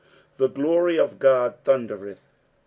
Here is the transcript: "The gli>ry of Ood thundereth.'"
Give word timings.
"The 0.39 0.49
gli>ry 0.49 0.97
of 0.97 1.21
Ood 1.23 1.63
thundereth.'" 1.63 2.31